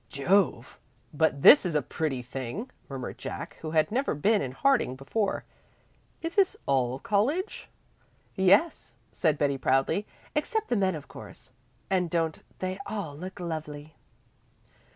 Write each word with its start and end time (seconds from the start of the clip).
"Jove, 0.09 0.79
but 1.13 1.43
this 1.43 1.63
is 1.63 1.75
a 1.75 1.81
pretty 1.83 2.23
thing!" 2.23 2.71
murmured 2.89 3.19
Jack, 3.19 3.57
who 3.61 3.69
had 3.69 3.91
never 3.91 4.15
been 4.15 4.41
in 4.41 4.51
Harding 4.51 4.95
before. 4.95 5.45
"Is 6.23 6.33
this 6.33 6.57
all 6.65 6.97
college?" 6.97 7.69
"Yes," 8.35 8.95
said 9.11 9.37
Betty 9.37 9.59
proudly, 9.59 10.07
"except 10.33 10.69
the 10.69 10.75
men, 10.75 10.95
of 10.95 11.07
course. 11.07 11.51
And 11.87 12.09
don't 12.09 12.41
they 12.57 12.79
all 12.87 13.15
look 13.15 13.39
lovely?" 13.39 13.93